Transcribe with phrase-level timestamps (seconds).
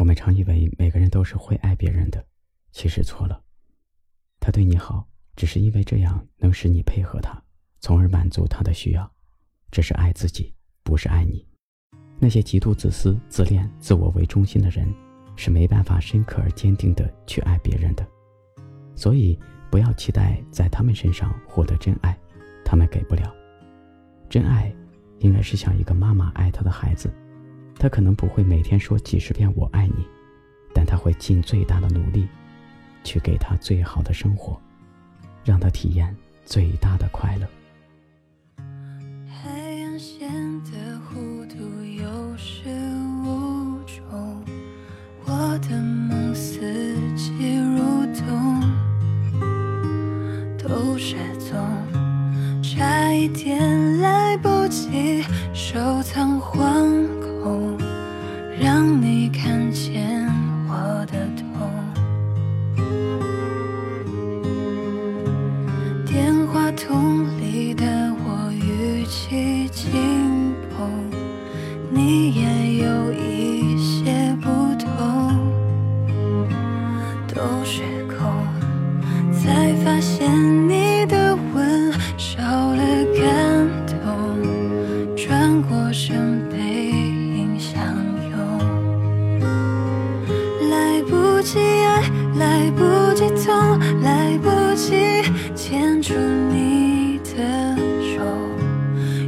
[0.00, 2.24] 我们常以为每个人都是会爱别人的，
[2.72, 3.38] 其实错了。
[4.40, 7.38] 他对你好，只是因为这样能使你配合他，
[7.80, 9.12] 从而满足他的需要，
[9.70, 11.46] 这是爱自己，不是爱你。
[12.18, 14.90] 那些极度自私、自恋、自我为中心的人，
[15.36, 18.08] 是没办法深刻而坚定的去爱别人的。
[18.96, 19.38] 所以，
[19.70, 22.18] 不要期待在他们身上获得真爱，
[22.64, 23.30] 他们给不了。
[24.30, 24.74] 真爱，
[25.18, 27.12] 应该是像一个妈妈爱她的孩子。
[27.80, 30.06] 他可能不会每天说几十遍“我爱你”，
[30.74, 32.28] 但他会尽最大的努力，
[33.02, 34.60] 去给他最好的生活，
[35.42, 37.46] 让他体验最大的快乐。
[39.26, 39.48] 海
[39.82, 40.30] 岸线
[40.64, 40.70] 的
[41.08, 42.68] 弧度有始
[43.24, 44.44] 无终，
[45.24, 46.60] 我的梦四
[47.16, 47.80] 季如
[48.14, 48.60] 冬，
[50.58, 51.56] 都失踪，
[52.62, 55.22] 差一点来不及
[55.54, 56.86] 收藏黄，
[58.62, 60.28] 让你看见
[60.68, 61.42] 我的痛。
[66.04, 67.86] 电话筒里的
[68.22, 70.90] 我语气轻捧，
[71.90, 75.34] 你也有一些不同，
[77.28, 78.46] 都是空，
[79.32, 80.28] 才发现
[80.68, 82.82] 你的吻少了
[83.18, 83.66] 感
[84.04, 86.46] 动，转过身
[92.50, 95.22] 来不及痛，来不及
[95.54, 96.14] 牵住
[96.52, 98.20] 你的手，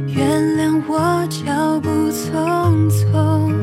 [0.07, 3.53] 原谅我脚步匆匆。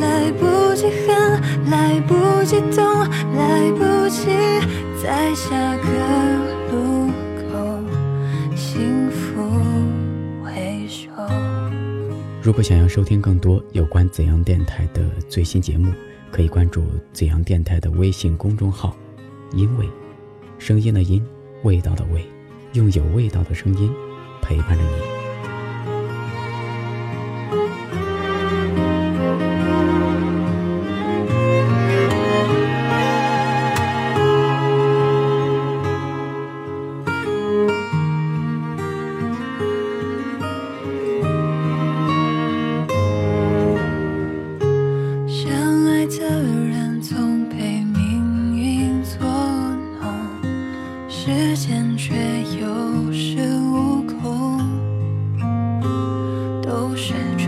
[0.00, 2.84] 来不及恨，来不及懂，
[3.36, 4.26] 来不及
[5.00, 5.86] 在下个
[6.72, 7.78] 路口
[8.56, 9.44] 幸福
[10.42, 11.08] 回首。
[12.42, 15.92] 如果想要收听更多有关怎样电台的最新节目，
[16.30, 18.96] 可以关注紫阳电台的微信公众号
[19.52, 19.88] “因为”，
[20.58, 21.24] 声音的音，
[21.64, 22.24] 味道的味，
[22.72, 23.92] 用有味道的声音
[24.40, 25.19] 陪伴着你。
[51.30, 52.12] 时间却
[52.60, 52.66] 有
[53.12, 53.38] 恃
[53.70, 54.58] 无恐，
[56.60, 57.46] 都是种。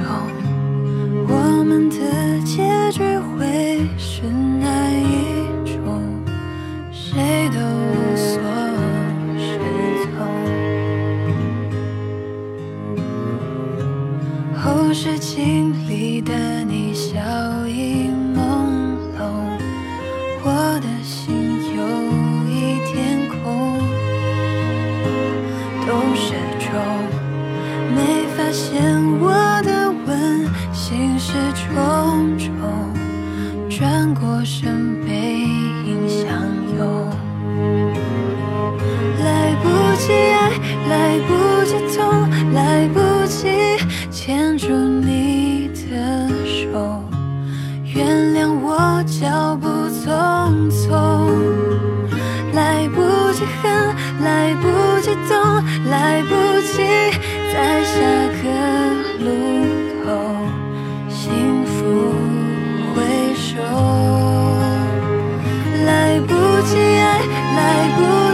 [1.26, 1.97] 我们的
[2.44, 5.03] 结局会是哪一
[5.66, 6.00] 种？
[6.92, 8.41] 谁都无所
[9.37, 9.59] 适
[10.04, 10.15] 从。
[14.62, 17.19] 后视镜里的你笑
[17.66, 18.38] 意朦
[19.19, 19.21] 胧，
[20.44, 20.47] 我
[20.81, 21.31] 的心
[33.82, 36.31] 转过身背影相
[36.78, 37.10] 拥。
[39.19, 39.66] 来不
[39.97, 40.53] 及爱，
[40.88, 43.48] 来不及痛，来不及
[44.09, 47.03] 牵住你的手，
[47.92, 48.06] 原
[48.37, 50.87] 谅我脚步匆匆。
[52.54, 53.66] 来不及恨，
[54.22, 55.34] 来不及懂，
[55.91, 57.12] 来不及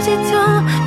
[0.09, 0.78] 不及